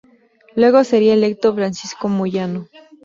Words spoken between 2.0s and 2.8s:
Moyano.